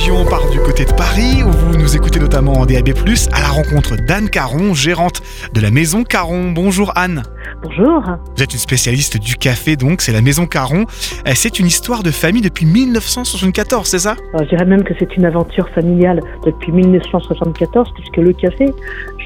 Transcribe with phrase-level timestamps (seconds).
[0.00, 2.88] région, on part du côté de Paris, où vous nous écoutez notamment en DAB+,
[3.32, 5.20] à la rencontre d'Anne Caron, gérante
[5.52, 6.52] de la Maison Caron.
[6.52, 7.22] Bonjour Anne.
[7.62, 8.02] Bonjour.
[8.34, 10.86] Vous êtes une spécialiste du café, donc c'est la Maison Caron.
[11.26, 14.16] Euh, C'est une histoire de famille depuis 1974, c'est ça?
[14.32, 18.72] Alors, Je dirais même que c'est une aventure familiale depuis 1974, puisque le café,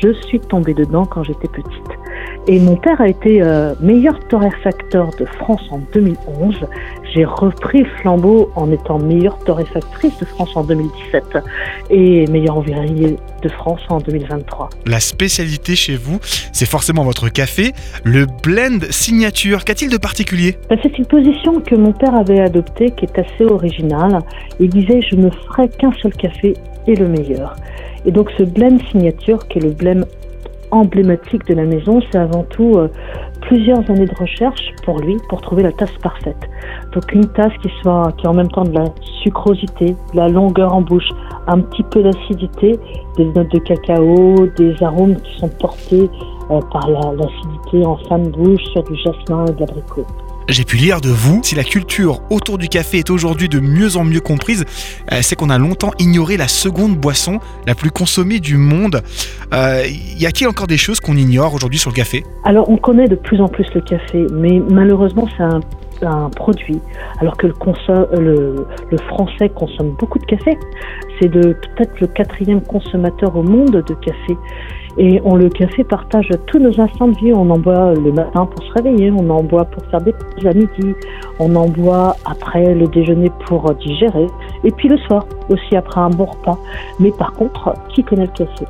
[0.02, 1.91] je suis tombée dedans quand j'étais petite.
[2.46, 6.56] Et mon père a été euh, meilleur torréfacteur de France en 2011.
[7.14, 11.38] J'ai repris le flambeau en étant meilleure torréfactrice de France en 2017
[11.88, 14.68] et meilleure ouvrier de France en 2023.
[14.86, 16.18] La spécialité chez vous,
[16.52, 17.72] c'est forcément votre café,
[18.04, 19.64] le blend signature.
[19.64, 20.58] Qu'a-t-il de particulier?
[20.68, 24.18] Ben, C'est une position que mon père avait adoptée qui est assez originale.
[24.61, 26.54] Il disait je ne ferai qu'un seul café
[26.86, 27.57] et le meilleur.
[28.04, 30.04] Et donc ce blend signature qui est le blend
[30.75, 32.89] emblématique de la maison, c'est avant tout euh,
[33.42, 36.48] plusieurs années de recherche pour lui pour trouver la tasse parfaite.
[36.92, 38.84] Donc une tasse qui soit qui en même temps de la
[39.23, 41.08] sucrosité, de la longueur en bouche,
[41.47, 42.78] un petit peu d'acidité,
[43.16, 46.11] des notes de cacao, des arômes qui sont portés
[46.50, 50.06] euh, par la- l'acidité en fin de bouche sur du jasmin et de l'abricot.
[50.48, 53.97] J'ai pu lire de vous, si la culture autour du café est aujourd'hui de mieux
[53.97, 54.67] en mieux comprise,
[55.11, 59.00] euh, c'est qu'on a longtemps ignoré la seconde boisson la plus consommée du monde.
[59.55, 59.84] Euh,
[60.19, 62.25] y a-t-il encore des choses qu'on ignore aujourd'hui sur le café?
[62.45, 65.61] Alors, on connaît de plus en plus le café, mais malheureusement, c'est un,
[66.03, 66.81] un produit.
[67.20, 68.67] Alors que le, conso- le,
[69.09, 70.59] français consomme beaucoup de café.
[71.20, 74.37] C'est peut-être le quatrième consommateur au monde de café.
[74.97, 77.33] Et on le café partage tous nos instants de vie.
[77.33, 80.47] On en boit le matin pour se réveiller, on en boit pour faire des pauses
[80.47, 80.95] à midi,
[81.41, 84.27] on en boit après le déjeuner pour euh, digérer,
[84.62, 86.59] et puis le soir aussi après un bon repas.
[87.00, 88.67] Mais par contre, qui connaît le café?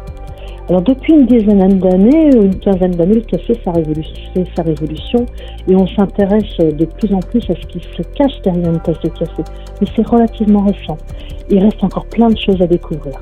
[0.68, 4.62] Alors depuis une dizaine d'années, ou une quinzaine d'années, le café sa révolution, fait sa
[4.62, 5.26] révolution
[5.68, 9.00] et on s'intéresse de plus en plus à ce qui se cache derrière une tasse
[9.00, 9.42] de café.
[9.80, 10.96] Mais c'est relativement récent.
[11.50, 13.20] Il reste encore plein de choses à découvrir.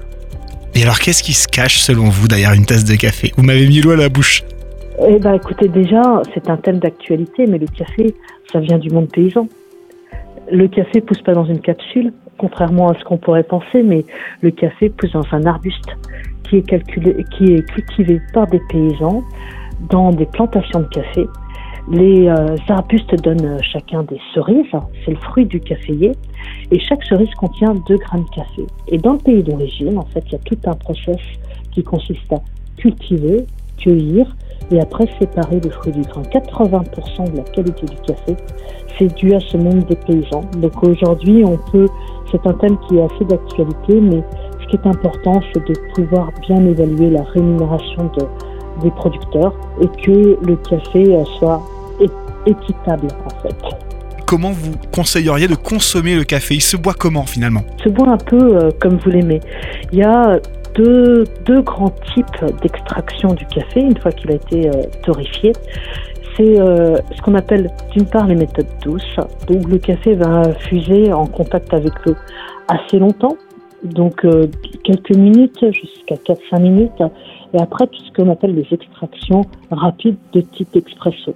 [0.76, 3.32] Et alors qu'est-ce qui se cache selon vous derrière une tasse de café?
[3.36, 4.44] Vous m'avez mis l'eau à la bouche.
[5.08, 8.14] Eh ben, écoutez, déjà, c'est un thème d'actualité, mais le café,
[8.52, 9.48] ça vient du monde paysan.
[10.50, 14.04] Le café pousse pas dans une capsule, contrairement à ce qu'on pourrait penser, mais
[14.42, 15.90] le café pousse dans un arbuste
[16.52, 19.22] qui est calculé, qui est cultivé par des paysans
[19.88, 21.26] dans des plantations de café.
[21.90, 24.66] Les euh, arbustes donnent euh, chacun des cerises,
[25.04, 26.12] c'est le fruit du caféier,
[26.70, 28.66] et chaque cerise contient 2 grammes de café.
[28.88, 31.20] Et dans le pays d'origine, en fait, il y a tout un process
[31.72, 32.40] qui consiste à
[32.76, 33.46] cultiver,
[33.78, 34.36] cueillir,
[34.70, 36.22] et après séparer le fruit du grain.
[36.22, 38.36] 80% de la qualité du café,
[38.98, 40.44] c'est dû à ce monde des paysans.
[40.58, 41.88] Donc aujourd'hui, on peut,
[42.30, 44.22] c'est un thème qui est assez d'actualité, mais
[44.72, 48.24] qui est important, c'est de pouvoir bien évaluer la rémunération de,
[48.82, 51.62] des producteurs et que le café euh, soit
[52.46, 53.54] équitable en fait.
[54.26, 56.54] Comment vous conseilleriez de consommer le café?
[56.54, 57.60] Il se boit comment finalement?
[57.84, 59.40] Se boit un peu euh, comme vous l'aimez.
[59.92, 60.40] Il y a
[60.74, 64.72] deux, deux grands types d'extraction du café une fois qu'il a été euh,
[65.04, 65.52] torréfié.
[66.36, 69.16] C'est euh, ce qu'on appelle d'une part les méthodes douces.
[69.46, 72.16] Donc le café va fuser en contact avec l'eau
[72.68, 73.36] assez longtemps,
[73.84, 74.46] donc euh,
[74.84, 77.02] quelques minutes jusqu'à 4-5 minutes.
[77.54, 81.34] Et après tout ce qu'on appelle les extractions rapides de type expresso.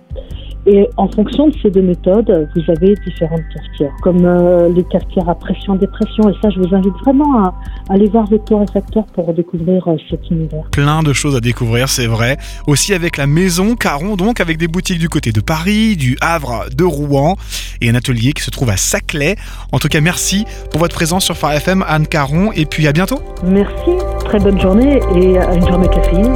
[0.67, 5.29] Et en fonction de ces deux méthodes, vous avez différentes cafetières, comme euh, les cafetières
[5.29, 6.29] à pression-dépression.
[6.29, 7.55] Et ça, je vous invite vraiment à,
[7.89, 10.65] à aller voir le torréfacteur pour découvrir euh, cet univers.
[10.73, 12.37] Plein de choses à découvrir, c'est vrai.
[12.67, 16.65] Aussi avec la maison Caron, donc avec des boutiques du côté de Paris, du Havre,
[16.77, 17.37] de Rouen
[17.81, 19.37] et un atelier qui se trouve à Saclay.
[19.71, 22.93] En tout cas, merci pour votre présence sur Phare FM, Anne Caron, et puis à
[22.93, 23.21] bientôt.
[23.45, 23.93] Merci,
[24.25, 26.35] très bonne journée et à une journée caféine.